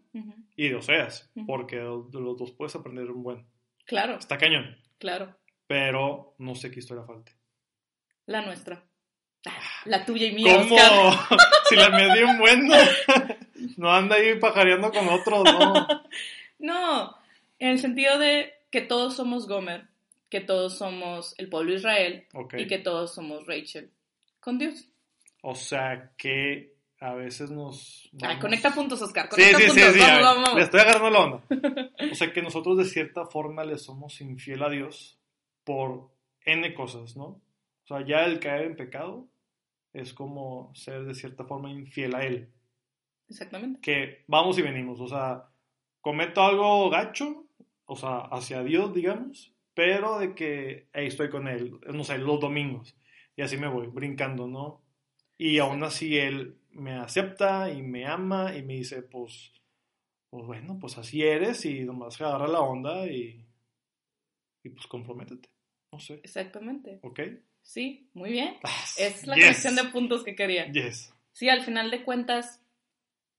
[0.56, 1.30] y de Oseas.
[1.46, 3.46] Porque de los dos puedes aprender un buen.
[3.84, 4.76] Claro, Está cañón.
[4.98, 5.34] claro,
[5.66, 7.32] Pero no sé qué historia falte.
[8.26, 8.84] la nuestra.
[9.78, 10.74] Ah, La tuya y mía, ¿Cómo?
[10.76, 11.38] Oscar.
[11.68, 12.76] si la me di un buen, no,
[13.76, 15.86] no anda ahí pajareando con otros, no.
[16.60, 17.14] No,
[17.60, 19.84] en el sentido de que todos somos Gomer,
[20.28, 22.54] que todos somos el pueblo de Israel Ok.
[22.58, 23.90] y que todos somos Rachel
[24.40, 24.88] con Dios.
[25.42, 28.08] O sea que a veces nos.
[28.14, 29.28] Ay, vamos- conecta puntos, Oscar.
[29.30, 29.92] Sí, Conecta sí, sí, puntos.
[29.94, 30.00] sí.
[30.00, 30.54] vamos, vamos, vamos.
[30.58, 31.42] Le estoy agarrando la onda.
[32.10, 35.16] O sea que nosotros de cierta forma le somos infiel a Dios
[35.62, 36.08] por
[36.44, 37.24] N cosas, ¿no?
[37.24, 39.28] O sea, ya el caer en pecado
[39.92, 42.52] es como ser de cierta forma infiel a Él.
[43.28, 43.80] Exactamente.
[43.80, 45.00] Que vamos y venimos.
[45.00, 45.48] O sea,
[46.00, 47.46] cometo algo gacho,
[47.84, 52.40] o sea, hacia Dios, digamos, pero de que ahí estoy con Él, no sé, los
[52.40, 52.96] domingos.
[53.36, 54.82] Y así me voy, brincando, ¿no?
[55.36, 59.52] Y aún así Él me acepta y me ama y me dice, pues,
[60.30, 63.46] pues bueno, pues así eres y nomás agarra la onda y,
[64.64, 65.48] y pues comprométete.
[65.92, 67.00] No sé, Exactamente.
[67.02, 67.20] ¿ok?
[67.68, 68.56] Sí, muy bien.
[68.96, 69.44] Es la Yes.
[69.44, 70.72] conexión de puntos que quería.
[70.72, 71.12] Yes.
[71.32, 72.62] Sí, al final de cuentas,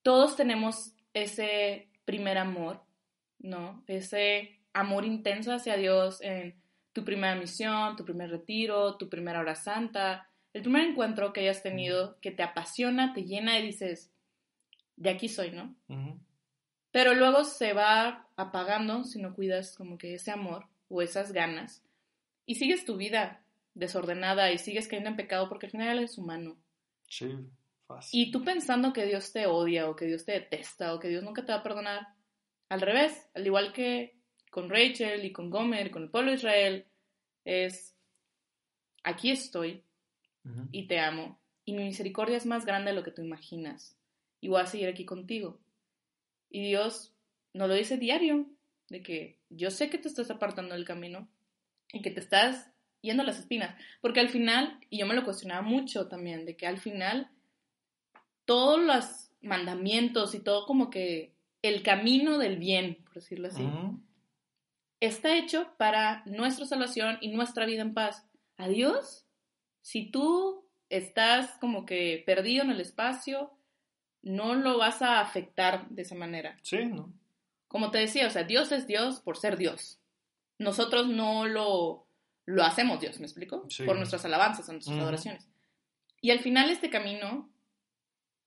[0.04, 2.84] todos tenemos ese primer amor,
[3.40, 3.84] ¿no?
[3.88, 6.62] Ese amor intenso hacia Dios en
[6.94, 11.64] tu primera misión, tu primer retiro, tu primera hora santa, el primer encuentro que hayas
[11.64, 14.12] tenido que te apasiona, te llena y dices,
[14.96, 15.76] de aquí soy, ¿no?
[16.92, 21.84] Pero luego se va apagando si no cuidas como que ese amor o esas ganas
[22.46, 26.58] y sigues tu vida desordenada y sigues cayendo en pecado porque al final eres humano.
[27.08, 27.36] Sí,
[27.88, 28.20] fácil.
[28.20, 31.24] Y tú pensando que Dios te odia o que Dios te detesta o que Dios
[31.24, 32.08] nunca te va a perdonar,
[32.70, 34.20] al revés, al igual que
[34.52, 36.86] con Rachel y con Gomer y con el pueblo de Israel,
[37.46, 37.96] es
[39.04, 39.84] aquí estoy
[40.72, 43.96] y te amo y mi misericordia es más grande de lo que tú imaginas
[44.42, 45.60] y voy a seguir aquí contigo.
[46.50, 47.14] Y Dios
[47.54, 48.48] nos lo dice diario,
[48.90, 51.28] de que yo sé que te estás apartando del camino
[51.94, 52.72] y que te estás
[53.02, 56.56] yendo a las espinas, porque al final, y yo me lo cuestionaba mucho también, de
[56.56, 57.30] que al final
[58.46, 63.68] todos los mandamientos y todo como que el camino del bien, por decirlo así,
[65.00, 68.26] está hecho para nuestra salvación y nuestra vida en paz.
[68.58, 69.26] Adiós.
[69.82, 73.52] Si tú estás como que perdido en el espacio,
[74.22, 76.58] no lo vas a afectar de esa manera.
[76.62, 77.14] Sí, ¿no?
[77.68, 80.00] Como te decía, o sea, Dios es Dios por ser Dios.
[80.58, 82.08] Nosotros no lo,
[82.50, 83.66] lo hacemos Dios, ¿me explico?
[83.70, 83.84] Sí.
[83.84, 85.04] Por nuestras alabanzas, nuestras Ujú.
[85.04, 85.48] adoraciones.
[86.20, 87.48] Y al final este camino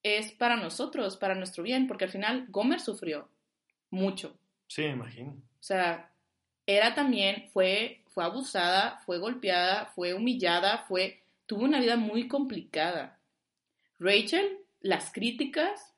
[0.03, 3.29] es para nosotros, para nuestro bien, porque al final Gomer sufrió
[3.91, 4.37] mucho.
[4.67, 5.33] Sí, me imagino.
[5.33, 6.13] O sea,
[6.67, 13.21] era también, fue, fue abusada, fue golpeada, fue humillada, fue, tuvo una vida muy complicada.
[14.01, 15.95] Rachel, las críticas,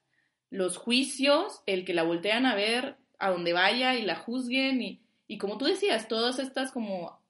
[0.51, 5.01] los juicios, el que la voltean a ver a donde vaya y la juzguen y,
[5.27, 7.24] y como tú decías, todas estas como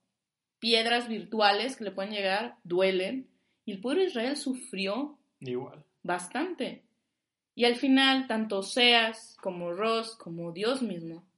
[0.64, 3.29] piedras virtuales que le pueden llegar duelen
[3.66, 5.85] Y el pueblo de Israel sufrió Igual.
[6.03, 6.87] bastante.
[7.55, 11.29] Y al final, tanto Oseas como Ros, como Dios mismo,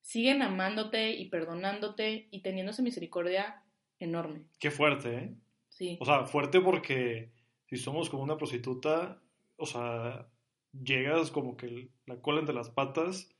[0.00, 3.62] siguen amándote y perdonándote y teniendo esa misericordia
[4.00, 4.42] enorme.
[4.58, 5.34] Qué fuerte, ¿eh?
[5.68, 7.30] Sí, O sea, fuerte porque
[7.68, 9.22] si somos como una prostituta,
[9.56, 10.26] o sea,
[10.72, 13.30] llegas como que la cola entre las patas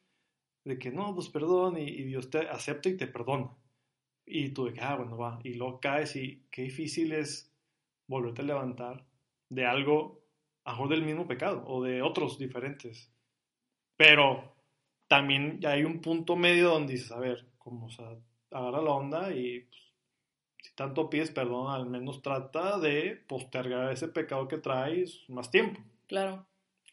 [0.64, 3.50] de que no, pues perdón, y, y Dios te acepta y te perdona.
[4.24, 7.52] Y tú de que, ah, bueno, va, y luego caes y qué difícil es
[8.06, 9.04] volverte a levantar
[9.48, 10.22] de algo,
[10.64, 13.11] a mejor del mismo pecado o de otros diferentes.
[13.96, 14.54] Pero
[15.08, 18.16] también hay un punto medio donde dices, a ver, como, o sea,
[18.50, 19.80] agarra la onda y pues,
[20.62, 25.80] si tanto pides perdón, al menos trata de postergar ese pecado que traes más tiempo.
[26.06, 26.46] claro.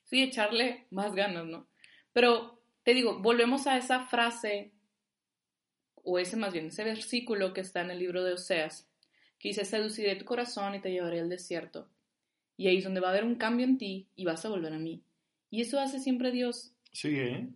[0.10, 1.68] Sí, echarle más ganas, ¿no?
[2.13, 4.72] Pero te digo, volvemos a esa frase,
[6.04, 8.88] o ese más bien, ese versículo que está en el libro de Oseas,
[9.40, 11.88] que dice, seduciré tu corazón y te llevaré al desierto.
[12.58, 14.74] Y ahí es donde va a haber un cambio en ti y vas a volver
[14.74, 15.02] a mí.
[15.50, 17.48] Y eso hace siempre Dios, Sigue, ¿eh?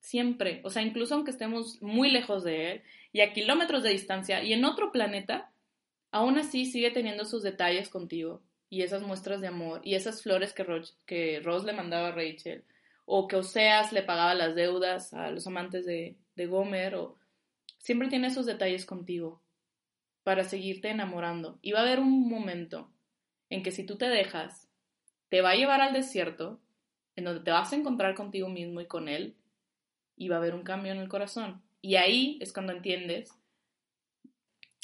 [0.00, 0.60] siempre.
[0.64, 4.52] O sea, incluso aunque estemos muy lejos de Él y a kilómetros de distancia y
[4.52, 5.50] en otro planeta,
[6.10, 10.52] aún así sigue teniendo sus detalles contigo y esas muestras de amor y esas flores
[10.52, 10.66] que,
[11.06, 12.64] que Ross le mandaba a Rachel
[13.06, 17.16] o que Oseas le pagaba las deudas a los amantes de, de Gomer o
[17.84, 19.40] siempre tiene esos detalles contigo
[20.22, 21.58] para seguirte enamorando.
[21.62, 22.90] Y va a haber un momento
[23.50, 24.68] en que si tú te dejas,
[25.28, 26.60] te va a llevar al desierto,
[27.14, 29.36] en donde te vas a encontrar contigo mismo y con él,
[30.16, 31.62] y va a haber un cambio en el corazón.
[31.82, 33.30] Y ahí es cuando entiendes,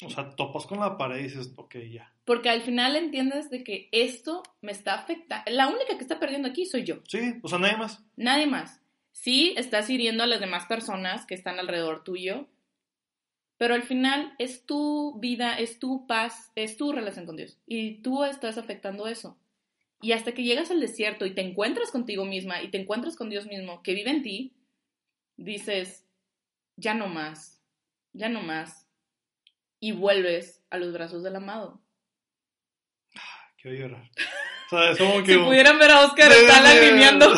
[0.05, 2.13] O sea, topas con la pared y dices, ok, ya.
[2.25, 5.49] porque al final entiendes de que esto me está afectando.
[5.51, 8.03] La única que está perdiendo aquí soy yo, Sí, o sea, nadie más.
[8.15, 8.79] nadie más.
[9.11, 12.47] Sí, estás hiriendo a las demás personas que están alrededor tuyo,
[13.61, 17.59] pero al final es tu vida, es tu paz, es tu relación con Dios.
[17.67, 19.37] Y tú estás afectando eso.
[20.01, 23.29] Y hasta que llegas al desierto y te encuentras contigo misma y te encuentras con
[23.29, 24.55] Dios mismo que vive en ti,
[25.37, 26.07] dices,
[26.75, 27.61] ya no más,
[28.13, 28.89] ya no más.
[29.79, 31.83] Y vuelves a los brazos del amado.
[33.61, 34.09] Quiero llorar.
[34.65, 35.33] O sea, es como que...
[35.33, 37.31] Si pudieran ver a Oscar, está lagrimeando.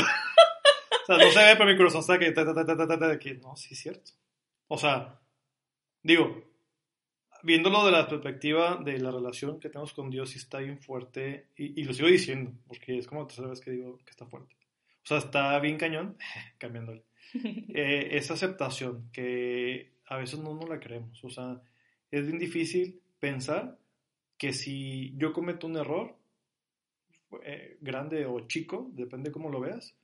[1.04, 2.18] O sea, no se ve, pero mi corazón está
[3.20, 4.14] que no, sí es cierto.
[4.70, 5.20] O sea,
[6.04, 6.44] digo,
[7.42, 11.48] viéndolo de la perspectiva de la relación que tenemos con Dios, sí está bien fuerte.
[11.58, 14.26] Y, y lo sigo diciendo, porque es como la tercera vez que digo que está
[14.26, 14.56] fuerte.
[15.04, 16.18] O sea, está bien cañón,
[16.58, 17.04] cambiándole.
[17.76, 21.24] Eh, esa aceptación que a veces no nos la creemos.
[21.24, 21.60] O sea,
[22.12, 23.80] es bien difícil pensar
[24.38, 26.16] que si yo cometo un error,
[27.44, 29.96] eh, grande o chico, depende cómo lo veas,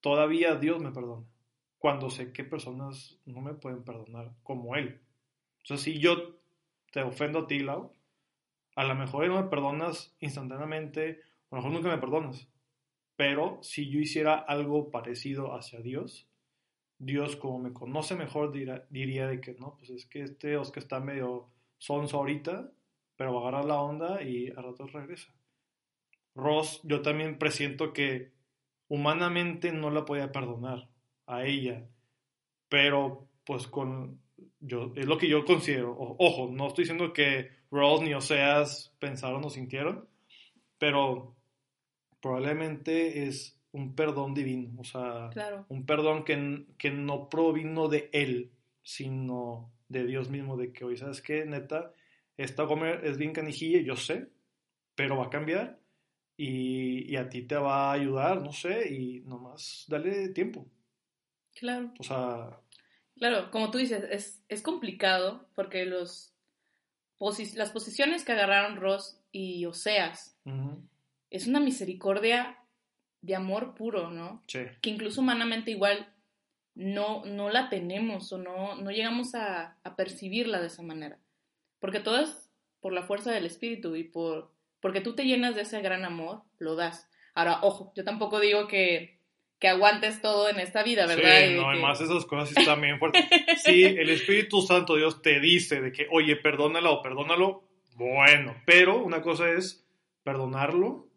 [0.00, 1.24] todavía Dios me perdona.
[1.78, 5.00] Cuando sé que personas no me pueden perdonar como Él.
[5.62, 6.36] O sea, si yo
[6.92, 7.92] te ofendo a ti, Lau,
[8.74, 12.48] a lo mejor no me perdonas instantáneamente, a lo mejor nunca me perdonas.
[13.16, 16.28] Pero si yo hiciera algo parecido hacia Dios,
[16.98, 21.00] Dios como me conoce mejor diría de que no, pues es que este Oscar está
[21.00, 22.70] medio sonso ahorita,
[23.16, 25.32] pero va a agarrar la onda y a ratos regresa.
[26.34, 28.32] Ross, yo también presiento que
[28.88, 30.88] humanamente no la podía perdonar
[31.28, 31.86] a ella,
[32.68, 34.20] pero pues con
[34.60, 35.92] yo es lo que yo considero.
[35.92, 40.08] O- ojo, no estoy diciendo que Ross ni Oseas pensaron o sintieron,
[40.78, 41.36] pero
[42.20, 45.66] probablemente es un perdón divino, o sea, Claro.
[45.68, 48.50] un perdón que, que no provino de él,
[48.82, 51.44] sino de Dios mismo, de que hoy, ¿sabes qué?
[51.44, 51.92] Neta,
[52.36, 54.28] esta comer es bien canijilla, yo sé,
[54.94, 55.78] pero va a cambiar
[56.36, 60.66] y, y a ti te va a ayudar, no sé, y nomás dale tiempo.
[61.58, 61.92] Claro.
[61.98, 62.58] O sea,
[63.16, 66.32] Claro, como tú dices, es, es complicado porque los
[67.18, 70.36] posi- las posiciones que agarraron Ross y Oseas
[71.30, 72.58] es una misericordia
[73.20, 74.44] de amor puro, ¿no?
[74.46, 76.14] sí, Que incluso humanamente igual
[76.76, 81.18] no, no la tenemos o no, no llegamos a, a percibirla de esa manera.
[81.80, 82.48] Porque todo es
[82.80, 86.42] por la fuerza del espíritu y por porque tú te llenas de ese gran amor,
[86.58, 87.08] lo das.
[87.34, 89.17] Ahora, ojo, yo tampoco digo que,
[89.58, 91.40] que aguantes todo en esta vida, ¿verdad?
[91.46, 93.24] Sí, Y no, que- además esas cosas sí están bien fuertes.
[93.64, 97.64] Si el Espíritu Santo Dios te dice de que, oye, perdónala o perdónalo,
[97.96, 99.84] bueno, pero una cosa es
[100.22, 101.08] perdonarlo,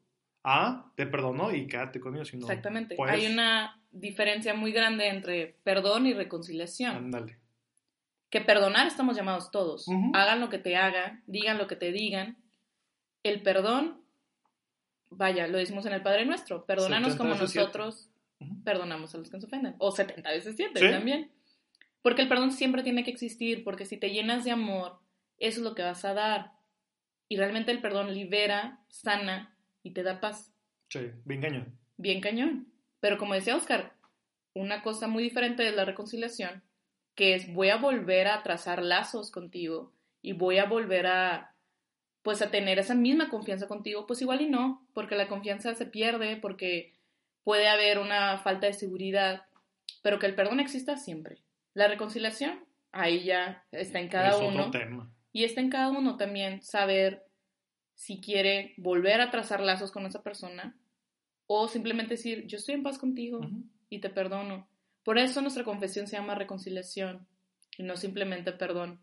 [0.44, 2.96] ah, te perdonó y quédate conmigo, si no, Exactamente.
[3.08, 6.96] Hay una diferencia muy grande entre perdón y reconciliación.
[6.96, 7.38] ándale.
[8.32, 9.86] Que perdonar estamos llamados todos.
[10.14, 12.38] Hagan lo que te hagan, digan lo que te digan.
[13.24, 14.02] El perdón,
[15.10, 17.52] vaya, lo decimos en el Padre Nuestro, perdónanos 70 como veces
[18.64, 19.76] perdonamos a los que nos ofenden.
[19.80, 20.90] O 70 veces 7 Sí.
[20.90, 21.32] también.
[22.02, 25.00] Porque el perdón siempre tiene que existir, porque si te llenas de amor,
[25.38, 26.52] eso es lo que vas a dar.
[27.30, 30.54] Y realmente el perdón libera, sana y te da paz.
[30.90, 31.78] Sí, bien cañón.
[31.98, 32.68] Bien cañón.
[33.00, 33.94] Pero como decía Oscar,
[34.54, 36.64] una cosa muy diferente es la reconciliación,
[37.16, 41.48] que es voy a volver a trazar lazos contigo y voy a volver a
[42.24, 45.88] pues a tener esa misma confianza contigo, pues igual y no, porque la confianza se
[45.88, 46.94] pierde, porque
[47.44, 49.46] puede haber una falta de seguridad,
[50.02, 51.44] pero que el perdón exista siempre.
[51.74, 54.68] La reconciliación, ahí ya está en cada es uno.
[54.68, 55.12] otro tema.
[55.32, 57.26] Y está en cada uno también saber
[57.96, 60.76] si quiere volver a trazar lazos con esa persona
[61.48, 63.42] o simplemente decir, yo estoy en paz contigo
[63.90, 64.68] y te perdono.
[65.04, 67.28] Por eso nuestra confesión se llama reconciliación
[67.78, 69.00] y no simplemente perdón,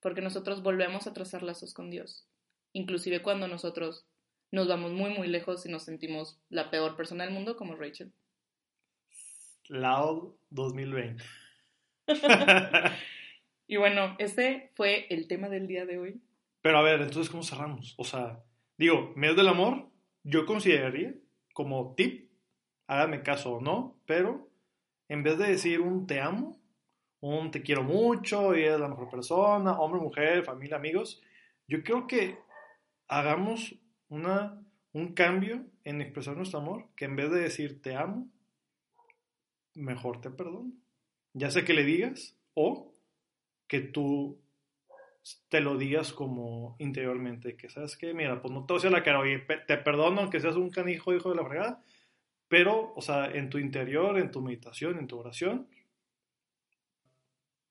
[0.00, 2.26] porque nosotros volvemos a trazar lazos con Dios,
[2.72, 4.06] inclusive cuando nosotros
[4.50, 8.12] nos vamos muy muy lejos y nos sentimos la peor persona del mundo como Rachel.
[9.68, 11.22] Loud 2020.
[13.68, 16.22] Y bueno, este fue el tema del día de hoy.
[16.62, 17.94] Pero a ver, entonces, ¿cómo cerramos?
[17.98, 18.42] O sea,
[18.78, 19.90] digo, mes del amor,
[20.24, 21.14] yo consideraría
[21.52, 22.30] como tip,
[22.86, 24.48] hágame caso o no, pero
[25.08, 26.58] en vez de decir un te amo,
[27.20, 31.20] un te quiero mucho y eres la mejor persona, hombre, mujer, familia, amigos,
[31.66, 32.38] yo creo que
[33.06, 33.74] hagamos
[34.08, 34.60] una,
[34.92, 38.28] un cambio en expresar nuestro amor, que en vez de decir te amo,
[39.74, 40.72] mejor te perdono.
[41.34, 42.92] Ya sea que le digas o
[43.66, 44.40] que tú
[45.48, 49.02] te lo digas como interiormente, que sabes que, mira, pues no te voy a la
[49.02, 51.84] cara, oye, te perdono aunque seas un canijo hijo de la fregada,
[52.48, 55.68] pero, o sea, en tu interior, en tu meditación, en tu oración,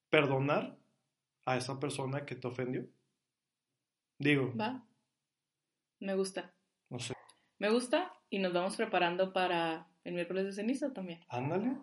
[0.09, 0.77] perdonar
[1.45, 2.85] a esa persona que te ofendió.
[4.19, 4.83] Digo, Va.
[5.99, 6.53] Me gusta.
[6.89, 7.13] no sé,
[7.59, 11.19] Me gusta y nos vamos preparando para el miércoles de ceniza también.
[11.29, 11.75] ándale.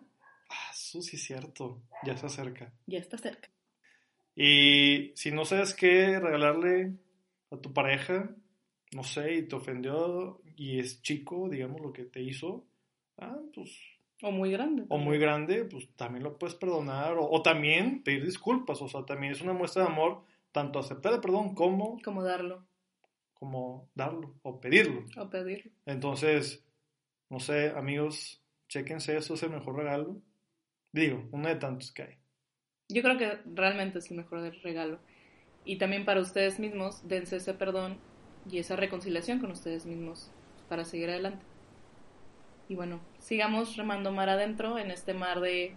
[0.49, 2.71] Ah, eso sí es cierto, ya se acerca.
[2.85, 3.49] Ya está cerca.
[4.35, 6.93] Y si no sabes qué regalarle
[7.51, 8.29] a tu pareja,
[8.93, 12.65] no sé, y te ofendió y es chico, digamos, lo que te hizo,
[13.17, 13.71] ah, pues,
[14.21, 14.85] O muy grande.
[14.89, 19.05] o muy grande, pues también lo puedes perdonar, o, o también pedir disculpas, o sea,
[19.05, 22.65] también es una muestra de amor, tanto aceptar el perdón como, Como darlo
[23.35, 25.05] como darlo, o pedirlo.
[25.17, 25.71] o pedirlo.
[25.85, 26.65] Entonces,
[27.29, 30.21] no sé, amigos, chéquense, eso es el mejor regalo.
[30.91, 32.17] Digo, uno de tantos que hay.
[32.89, 34.99] Yo creo que realmente es el mejor regalo.
[35.65, 37.97] Y también para ustedes mismos, dense ese perdón
[38.49, 40.31] y esa reconciliación con ustedes mismos
[40.69, 41.45] para seguir adelante.
[42.69, 45.75] Y bueno, sigamos remando mar adentro en este mar de,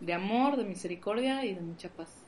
[0.00, 2.27] de amor, de misericordia y de mucha paz.